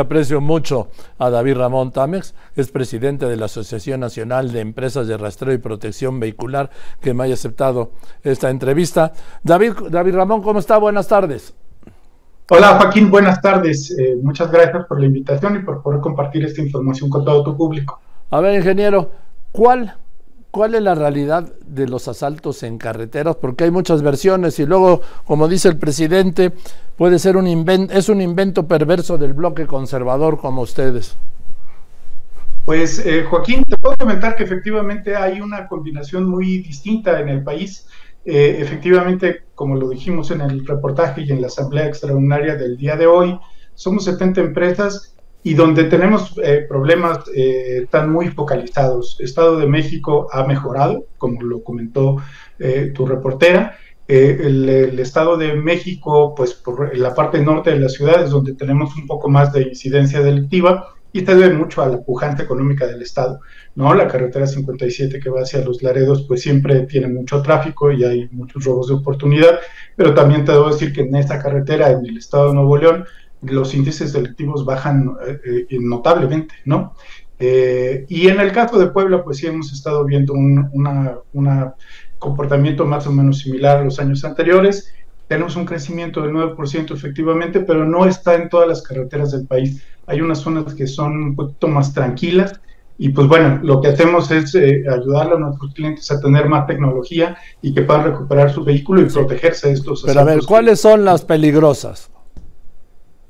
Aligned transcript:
Aprecio 0.00 0.40
mucho 0.40 0.88
a 1.18 1.30
David 1.30 1.56
Ramón 1.56 1.92
Tamex, 1.92 2.34
es 2.56 2.70
presidente 2.70 3.26
de 3.26 3.36
la 3.36 3.46
Asociación 3.46 4.00
Nacional 4.00 4.52
de 4.52 4.60
Empresas 4.60 5.06
de 5.06 5.16
Rastreo 5.16 5.54
y 5.54 5.58
Protección 5.58 6.20
Vehicular, 6.20 6.70
que 7.00 7.14
me 7.14 7.24
haya 7.24 7.34
aceptado 7.34 7.92
esta 8.22 8.50
entrevista. 8.50 9.12
David, 9.42 9.72
David 9.90 10.14
Ramón, 10.14 10.42
¿cómo 10.42 10.58
está? 10.58 10.78
Buenas 10.78 11.08
tardes. 11.08 11.54
Hola 12.50 12.78
Joaquín, 12.78 13.10
buenas 13.10 13.42
tardes. 13.42 13.90
Eh, 13.98 14.16
muchas 14.22 14.50
gracias 14.50 14.86
por 14.86 14.98
la 14.98 15.06
invitación 15.06 15.56
y 15.56 15.58
por 15.58 15.82
poder 15.82 16.00
compartir 16.00 16.44
esta 16.44 16.62
información 16.62 17.10
con 17.10 17.24
todo 17.24 17.44
tu 17.44 17.56
público. 17.56 18.00
A 18.30 18.40
ver, 18.40 18.54
ingeniero, 18.54 19.10
¿cuál 19.52 19.94
¿Cuál 20.50 20.74
es 20.74 20.82
la 20.82 20.94
realidad 20.94 21.52
de 21.66 21.86
los 21.86 22.08
asaltos 22.08 22.62
en 22.62 22.78
carreteras? 22.78 23.36
Porque 23.36 23.64
hay 23.64 23.70
muchas 23.70 24.02
versiones 24.02 24.58
y 24.58 24.66
luego, 24.66 25.02
como 25.26 25.46
dice 25.46 25.68
el 25.68 25.76
presidente, 25.76 26.52
puede 26.96 27.18
ser 27.18 27.36
un 27.36 27.46
invento, 27.46 27.92
es 27.92 28.08
un 28.08 28.22
invento 28.22 28.66
perverso 28.66 29.18
del 29.18 29.34
bloque 29.34 29.66
conservador 29.66 30.38
como 30.38 30.62
ustedes. 30.62 31.16
Pues 32.64 32.98
eh, 33.04 33.24
Joaquín, 33.24 33.62
te 33.64 33.76
puedo 33.76 33.96
comentar 33.96 34.36
que 34.36 34.44
efectivamente 34.44 35.16
hay 35.16 35.40
una 35.40 35.68
combinación 35.68 36.24
muy 36.28 36.58
distinta 36.58 37.20
en 37.20 37.28
el 37.28 37.42
país. 37.42 37.86
Eh, 38.24 38.56
efectivamente, 38.60 39.44
como 39.54 39.74
lo 39.76 39.88
dijimos 39.90 40.30
en 40.30 40.40
el 40.40 40.66
reportaje 40.66 41.22
y 41.22 41.30
en 41.30 41.40
la 41.40 41.46
asamblea 41.46 41.86
extraordinaria 41.86 42.56
del 42.56 42.76
día 42.76 42.96
de 42.96 43.06
hoy, 43.06 43.38
somos 43.74 44.04
70 44.04 44.40
empresas 44.40 45.14
y 45.48 45.54
donde 45.54 45.84
tenemos 45.84 46.38
eh, 46.44 46.66
problemas 46.68 47.20
eh, 47.34 47.80
están 47.84 48.12
muy 48.12 48.28
focalizados. 48.28 49.16
Estado 49.18 49.56
de 49.56 49.66
México 49.66 50.28
ha 50.30 50.44
mejorado, 50.44 51.06
como 51.16 51.40
lo 51.40 51.64
comentó 51.64 52.18
eh, 52.58 52.92
tu 52.94 53.06
reportera. 53.06 53.78
El, 54.06 54.98
Estado 54.98 55.38
de 55.38 55.54
México, 55.54 56.34
pues 56.34 56.52
por 56.52 56.94
la 56.98 57.14
parte 57.14 57.40
norte 57.40 57.70
de 57.70 57.80
la 57.80 57.88
ciudad 57.88 58.22
es 58.22 58.28
donde 58.28 58.52
tenemos 58.56 58.94
un 58.94 59.06
poco 59.06 59.30
más 59.30 59.50
de 59.54 59.62
incidencia 59.62 60.20
delictiva 60.20 60.94
y 61.12 61.20
se 61.20 61.34
debe 61.34 61.54
mucho 61.54 61.80
a 61.80 61.88
la 61.88 62.02
pujante 62.02 62.42
económica 62.42 62.86
del 62.86 63.00
Estado. 63.00 63.40
¿no? 63.74 63.94
La 63.94 64.06
carretera 64.06 64.46
57 64.46 65.18
que 65.18 65.30
va 65.30 65.40
hacia 65.40 65.64
Los 65.64 65.82
Laredos, 65.82 66.26
pues 66.28 66.42
siempre 66.42 66.80
tiene 66.82 67.08
mucho 67.08 67.40
tráfico 67.40 67.90
y 67.90 68.04
hay 68.04 68.28
muchos 68.32 68.64
robos 68.64 68.88
de 68.88 68.94
oportunidad, 68.96 69.60
pero 69.96 70.12
también 70.12 70.44
te 70.44 70.52
debo 70.52 70.68
decir 70.68 70.92
que 70.92 71.00
en 71.00 71.16
esta 71.16 71.38
carretera, 71.38 71.90
en 71.90 72.04
el 72.04 72.18
Estado 72.18 72.48
de 72.48 72.54
Nuevo 72.54 72.76
León, 72.76 73.06
los 73.42 73.74
índices 73.74 74.12
delictivos 74.12 74.64
bajan 74.64 75.16
eh, 75.26 75.66
eh, 75.70 75.78
notablemente, 75.80 76.54
¿no? 76.64 76.94
Eh, 77.38 78.04
y 78.08 78.28
en 78.28 78.40
el 78.40 78.50
caso 78.52 78.78
de 78.78 78.88
Puebla, 78.88 79.22
pues 79.22 79.38
sí 79.38 79.46
hemos 79.46 79.72
estado 79.72 80.04
viendo 80.04 80.32
un 80.32 80.68
una, 80.72 81.74
comportamiento 82.18 82.84
más 82.84 83.06
o 83.06 83.12
menos 83.12 83.38
similar 83.38 83.78
a 83.78 83.84
los 83.84 84.00
años 84.00 84.24
anteriores. 84.24 84.92
Tenemos 85.28 85.54
un 85.54 85.64
crecimiento 85.64 86.22
del 86.22 86.32
9% 86.32 86.92
efectivamente, 86.92 87.60
pero 87.60 87.84
no 87.84 88.06
está 88.06 88.34
en 88.34 88.48
todas 88.48 88.66
las 88.66 88.82
carreteras 88.82 89.30
del 89.30 89.46
país. 89.46 89.84
Hay 90.06 90.20
unas 90.20 90.38
zonas 90.38 90.74
que 90.74 90.88
son 90.88 91.12
un 91.22 91.36
poquito 91.36 91.68
más 91.68 91.92
tranquilas 91.92 92.60
y 92.96 93.10
pues 93.10 93.28
bueno, 93.28 93.60
lo 93.62 93.80
que 93.80 93.88
hacemos 93.88 94.32
es 94.32 94.56
ayudar 94.56 95.32
a 95.32 95.38
nuestros 95.38 95.72
clientes 95.74 96.10
a 96.10 96.20
tener 96.20 96.48
más 96.48 96.66
tecnología 96.66 97.36
y 97.62 97.72
que 97.72 97.82
puedan 97.82 98.04
recuperar 98.04 98.52
su 98.52 98.64
vehículo 98.64 99.02
y 99.02 99.04
protegerse 99.04 99.68
de 99.68 99.74
estos. 99.74 100.02
Pero 100.04 100.18
a 100.18 100.24
ver, 100.24 100.40
¿cuáles 100.44 100.80
son 100.80 101.04
las 101.04 101.24
peligrosas? 101.24 102.10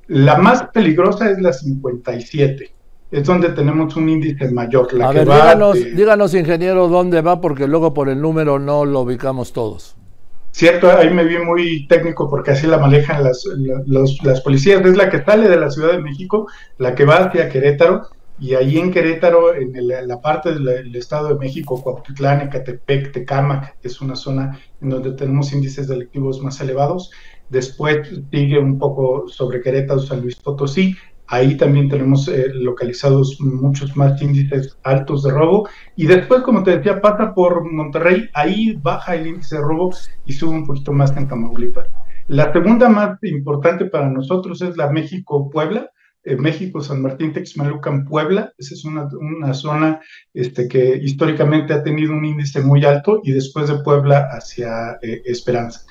La 0.08 0.36
más 0.38 0.64
peligrosa 0.72 1.30
es 1.30 1.38
la 1.40 1.52
57. 1.52 2.72
Es 3.10 3.24
donde 3.24 3.50
tenemos 3.50 3.96
un 3.96 4.08
índice 4.08 4.50
mayor. 4.50 4.88
a 5.02 5.12
ver, 5.12 5.26
díganos, 5.26 5.74
díganos, 5.74 6.34
ingeniero, 6.34 6.88
dónde 6.88 7.22
va, 7.22 7.40
porque 7.40 7.66
luego 7.66 7.94
por 7.94 8.08
el 8.08 8.20
número 8.20 8.58
no 8.58 8.84
lo 8.84 9.00
ubicamos 9.00 9.52
todos. 9.52 9.96
Cierto, 10.50 10.90
ahí 10.90 11.10
me 11.10 11.24
vi 11.24 11.38
muy 11.38 11.86
técnico 11.86 12.28
porque 12.28 12.50
así 12.50 12.66
la 12.66 12.78
manejan 12.78 13.22
las, 13.22 13.44
las 14.22 14.40
policías. 14.40 14.84
Es 14.84 14.96
la 14.96 15.08
que 15.08 15.22
sale 15.22 15.48
de 15.48 15.56
la 15.56 15.70
Ciudad 15.70 15.92
de 15.92 16.02
México, 16.02 16.48
la 16.78 16.94
que 16.94 17.04
va 17.04 17.16
hacia 17.16 17.48
Querétaro, 17.48 18.08
y 18.40 18.54
ahí 18.54 18.78
en 18.78 18.92
Querétaro, 18.92 19.54
en, 19.54 19.72
la 19.88 20.20
parte 20.20 20.54
del, 20.54 20.94
Estado 20.94 21.28
de 21.28 21.34
México, 21.34 21.82
Cuautitlán, 21.82 22.42
Ecatepec, 22.42 23.12
Tecámac, 23.12 23.78
que 23.80 23.88
es 23.88 24.00
una 24.00 24.14
zona 24.14 24.58
en 24.80 24.90
donde 24.90 25.12
tenemos 25.12 25.52
índices 25.52 25.88
delictivos 25.88 26.40
más 26.40 26.60
elevados, 26.60 27.10
Después 27.50 28.08
sigue 28.30 28.58
un 28.58 28.78
poco 28.78 29.26
sobre 29.28 29.60
Querétaro, 29.60 30.00
San 30.00 30.20
Luis 30.20 30.36
Potosí. 30.36 30.94
Ahí 31.26 31.56
también 31.56 31.88
tenemos 31.88 32.26
eh, 32.28 32.48
localizados 32.54 33.38
muchos 33.40 33.94
más 33.96 34.20
índices 34.22 34.78
altos 34.82 35.22
de 35.22 35.30
robo. 35.30 35.68
Y 35.94 36.06
después, 36.06 36.42
como 36.42 36.62
te 36.62 36.78
decía, 36.78 37.00
pasa 37.00 37.34
por 37.34 37.70
Monterrey. 37.70 38.28
Ahí 38.32 38.78
baja 38.82 39.14
el 39.14 39.26
índice 39.26 39.56
de 39.56 39.62
robo 39.62 39.94
y 40.24 40.32
sube 40.32 40.54
un 40.54 40.66
poquito 40.66 40.92
más 40.92 41.14
en 41.16 41.28
Tamaulipas. 41.28 41.86
La 42.28 42.52
segunda 42.52 42.88
más 42.88 43.18
importante 43.22 43.86
para 43.86 44.08
nosotros 44.08 44.60
es 44.62 44.76
la 44.76 44.90
México-Puebla. 44.90 45.90
Eh, 46.24 46.36
México, 46.36 46.80
San 46.80 47.00
Martín, 47.00 47.32
Texmelucan, 47.32 48.04
Puebla. 48.04 48.52
Esa 48.58 48.74
es 48.74 48.84
una, 48.84 49.08
una 49.18 49.54
zona 49.54 50.00
este, 50.34 50.68
que 50.68 50.96
históricamente 50.96 51.72
ha 51.72 51.82
tenido 51.82 52.12
un 52.12 52.24
índice 52.24 52.60
muy 52.60 52.84
alto 52.84 53.20
y 53.22 53.32
después 53.32 53.68
de 53.68 53.78
Puebla 53.82 54.28
hacia 54.30 54.98
eh, 55.00 55.22
Esperanza. 55.24 55.86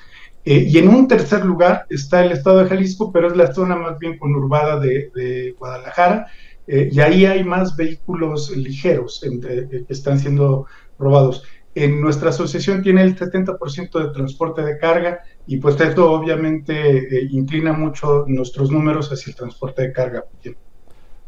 Eh, 0.50 0.66
y 0.66 0.78
en 0.78 0.88
un 0.88 1.06
tercer 1.06 1.44
lugar 1.44 1.84
está 1.90 2.24
el 2.24 2.32
estado 2.32 2.60
de 2.60 2.70
Jalisco, 2.70 3.12
pero 3.12 3.26
es 3.28 3.36
la 3.36 3.52
zona 3.52 3.76
más 3.76 3.98
bien 3.98 4.16
conurbada 4.16 4.80
de, 4.80 5.54
Guadalajara, 5.58 6.28
eh, 6.66 6.88
y 6.90 7.00
ahí 7.00 7.26
hay 7.26 7.44
más 7.44 7.76
vehículos 7.76 8.56
ligeros 8.56 9.22
eh, 9.24 9.84
que 9.86 9.92
están 9.92 10.18
siendo 10.18 10.64
robados. 10.98 11.42
En 11.74 12.00
nuestra 12.00 12.30
asociación 12.30 12.82
tiene 12.82 13.02
el 13.02 13.14
70% 13.14 13.90
de 14.02 14.08
transporte 14.14 14.62
de 14.62 14.78
carga 14.78 15.20
y 15.46 15.58
pues 15.58 15.78
esto 15.78 16.10
obviamente 16.12 17.26
inclina 17.30 17.74
mucho 17.74 18.24
nuestros 18.26 18.70
números 18.70 19.12
hacia 19.12 19.32
el 19.32 19.36
transporte 19.36 19.82
de 19.82 19.92
carga. 19.92 20.24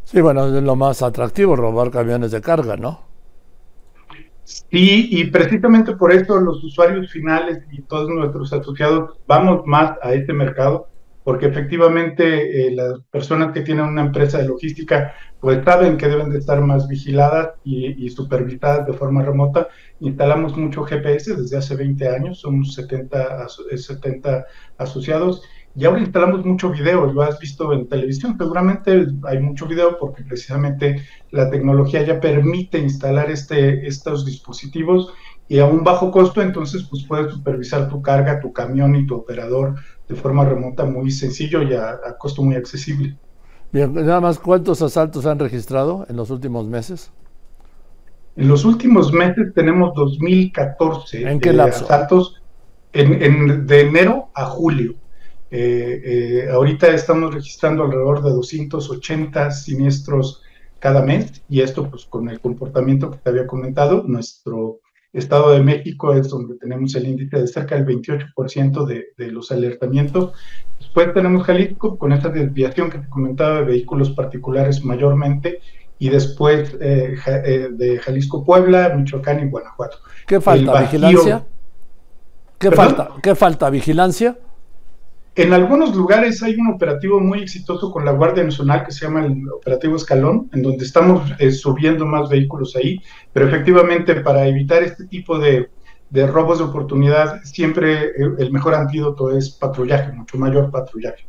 Sí, 0.04 0.20
bueno, 0.22 0.46
es 0.46 0.62
lo 0.62 0.76
más 0.76 1.02
atractivo 1.02 1.56
robar 1.56 1.90
camiones 1.90 2.30
de 2.30 2.40
carga, 2.40 2.78
¿no? 2.78 3.09
Sí, 4.50 5.08
y 5.12 5.24
precisamente 5.30 5.94
por 5.94 6.12
eso 6.12 6.40
los 6.40 6.62
usuarios 6.64 7.10
finales 7.12 7.60
y 7.70 7.82
todos 7.82 8.08
nuestros 8.08 8.52
asociados 8.52 9.16
vamos 9.28 9.62
más 9.64 9.96
a 10.02 10.12
este 10.12 10.32
mercado, 10.32 10.88
porque 11.22 11.46
efectivamente 11.46 12.66
eh, 12.66 12.70
las 12.72 13.00
personas 13.12 13.52
que 13.52 13.60
tienen 13.60 13.84
una 13.84 14.02
empresa 14.02 14.38
de 14.38 14.48
logística 14.48 15.14
pues 15.38 15.64
saben 15.64 15.96
que 15.96 16.08
deben 16.08 16.30
de 16.30 16.38
estar 16.38 16.60
más 16.62 16.88
vigiladas 16.88 17.50
y, 17.62 18.04
y 18.04 18.10
supervisadas 18.10 18.86
de 18.86 18.92
forma 18.92 19.22
remota. 19.22 19.68
Instalamos 20.00 20.56
mucho 20.56 20.82
GPS 20.84 21.36
desde 21.36 21.56
hace 21.56 21.76
20 21.76 22.08
años, 22.08 22.40
somos 22.40 22.74
70, 22.74 23.46
70 23.48 24.46
asociados 24.78 25.42
y 25.76 25.84
ahora 25.84 26.00
instalamos 26.00 26.44
mucho 26.44 26.70
video, 26.70 27.06
lo 27.06 27.22
has 27.22 27.38
visto 27.38 27.72
en 27.72 27.88
televisión, 27.88 28.36
seguramente 28.36 29.06
hay 29.24 29.38
mucho 29.38 29.66
video 29.66 29.98
porque 29.98 30.24
precisamente 30.24 31.04
la 31.30 31.48
tecnología 31.48 32.02
ya 32.02 32.20
permite 32.20 32.78
instalar 32.78 33.30
este, 33.30 33.86
estos 33.86 34.26
dispositivos 34.26 35.12
y 35.48 35.58
a 35.58 35.66
un 35.66 35.84
bajo 35.84 36.10
costo, 36.10 36.42
entonces 36.42 36.86
pues 36.90 37.04
puedes 37.04 37.32
supervisar 37.32 37.88
tu 37.88 38.02
carga, 38.02 38.40
tu 38.40 38.52
camión 38.52 38.96
y 38.96 39.06
tu 39.06 39.14
operador 39.14 39.76
de 40.08 40.16
forma 40.16 40.44
remota 40.44 40.84
muy 40.84 41.10
sencillo 41.10 41.62
y 41.62 41.74
a, 41.74 41.98
costo 42.18 42.42
muy 42.42 42.56
accesible. 42.56 43.16
Bien, 43.72 43.94
nada 43.94 44.20
más, 44.20 44.40
¿cuántos 44.40 44.82
asaltos 44.82 45.24
han 45.26 45.38
registrado 45.38 46.04
en 46.08 46.16
los 46.16 46.30
últimos 46.30 46.66
meses? 46.66 47.12
En 48.36 48.48
los 48.48 48.64
últimos 48.64 49.12
meses 49.12 49.54
tenemos 49.54 49.94
2014 49.94 51.30
¿En 51.30 51.38
qué 51.38 51.50
eh, 51.50 51.60
asaltos 51.60 52.40
en, 52.92 53.66
de 53.66 53.80
enero 53.80 54.30
a 54.34 54.46
julio. 54.46 54.94
Eh, 55.50 56.02
eh, 56.04 56.48
ahorita 56.50 56.88
estamos 56.88 57.34
registrando 57.34 57.84
alrededor 57.84 58.22
de 58.22 58.30
280 58.30 59.50
siniestros 59.50 60.42
cada 60.78 61.02
mes 61.02 61.42
y 61.48 61.60
esto 61.60 61.90
pues 61.90 62.04
con 62.04 62.28
el 62.28 62.40
comportamiento 62.40 63.10
que 63.10 63.18
te 63.18 63.30
había 63.30 63.46
comentado, 63.46 64.04
nuestro 64.06 64.80
Estado 65.12 65.50
de 65.50 65.60
México 65.60 66.14
es 66.14 66.28
donde 66.28 66.54
tenemos 66.54 66.94
el 66.94 67.08
índice 67.08 67.40
de 67.40 67.46
cerca 67.48 67.74
del 67.74 67.84
28% 67.84 68.86
de, 68.86 69.08
de 69.18 69.32
los 69.32 69.50
alertamientos. 69.50 70.32
Después 70.78 71.12
tenemos 71.12 71.42
Jalisco 71.42 71.98
con 71.98 72.12
esta 72.12 72.28
desviación 72.28 72.90
que 72.90 72.98
te 72.98 73.08
comentaba 73.08 73.56
de 73.56 73.64
vehículos 73.64 74.10
particulares 74.10 74.84
mayormente 74.84 75.60
y 75.98 76.08
después 76.08 76.76
eh, 76.80 77.16
de 77.72 77.98
Jalisco, 77.98 78.44
Puebla, 78.44 78.94
Michoacán 78.96 79.46
y 79.46 79.50
Guanajuato. 79.50 79.98
¿Qué 80.26 80.40
falta? 80.40 80.80
¿Vigilancia? 80.80 81.44
¿Qué 82.58 82.70
falta? 82.70 83.10
¿Qué 83.22 83.34
falta? 83.34 83.68
¿Vigilancia? 83.68 84.38
En 85.36 85.52
algunos 85.52 85.94
lugares 85.94 86.42
hay 86.42 86.56
un 86.56 86.68
operativo 86.68 87.20
muy 87.20 87.42
exitoso 87.42 87.92
con 87.92 88.04
la 88.04 88.10
Guardia 88.10 88.42
Nacional 88.42 88.84
que 88.84 88.90
se 88.90 89.06
llama 89.06 89.24
el 89.24 89.48
Operativo 89.48 89.94
Escalón, 89.94 90.50
en 90.52 90.62
donde 90.62 90.84
estamos 90.84 91.32
eh, 91.38 91.52
subiendo 91.52 92.04
más 92.04 92.28
vehículos 92.28 92.74
ahí, 92.74 93.00
pero 93.32 93.46
efectivamente 93.46 94.16
para 94.16 94.46
evitar 94.48 94.82
este 94.82 95.06
tipo 95.06 95.38
de, 95.38 95.70
robos 96.26 96.58
de 96.58 96.64
oportunidad, 96.64 97.40
siempre 97.44 98.10
el 98.16 98.50
mejor 98.50 98.74
antídoto 98.74 99.30
es 99.30 99.50
patrullaje, 99.50 100.12
mucho 100.12 100.36
mayor 100.36 100.72
patrullaje. 100.72 101.24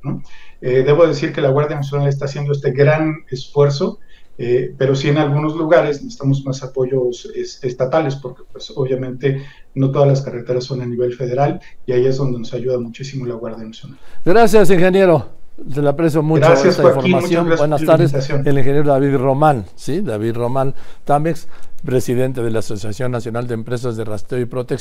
Eh, 0.62 0.82
debo 0.84 1.06
decir 1.06 1.32
que 1.32 1.42
la 1.42 1.50
Guardia 1.50 1.76
Nacional 1.76 2.08
está 2.08 2.26
haciendo 2.26 2.54
este 2.54 2.72
gran 2.72 3.24
esfuerzo 3.30 4.00
eh, 4.44 4.74
pero 4.76 4.96
sí 4.96 5.08
en 5.08 5.20
algunos 5.20 5.56
lugares 5.56 6.02
necesitamos 6.02 6.44
más 6.44 6.64
apoyos 6.64 7.32
estatales, 7.36 8.16
porque 8.16 8.42
pues 8.52 8.74
obviamente 8.76 9.44
no 9.76 9.92
todas 9.92 10.08
las 10.08 10.22
carreteras 10.22 10.64
son 10.64 10.82
a 10.82 10.86
nivel 10.88 11.14
federal 11.14 11.62
y 11.86 11.92
ahí 11.92 12.08
es 12.08 12.18
donde 12.18 12.40
nos 12.40 12.52
ayuda 12.56 12.80
muchísimo 12.80 13.28
la 13.28 13.36
Guardia 13.36 13.66
Nacional. 13.66 14.00
Gracias, 14.26 14.72
ingeniero. 14.72 15.28
Se 15.72 15.80
le 15.80 15.90
aprecio 15.90 16.24
mucho 16.24 16.48
Gracias, 16.48 16.78
esta 16.78 16.82
Joaquín, 16.82 17.06
información. 17.12 17.46
gracias 17.46 17.60
Buenas 17.60 17.82
la 17.82 17.88
tardes, 17.88 18.30
el 18.48 18.58
ingeniero 18.58 18.90
David 18.90 19.16
Román, 19.18 19.66
¿sí? 19.76 20.02
David 20.02 20.34
Román 20.34 20.74
Tamex, 21.06 21.48
presidente 21.86 22.42
de 22.42 22.50
la 22.50 22.60
Asociación 22.60 23.12
Nacional 23.12 23.46
de 23.48 23.54
Empresas 23.54 23.96
de 23.96 24.04
Rastreo 24.04 24.42
y 24.42 24.46
Protección. 24.46 24.80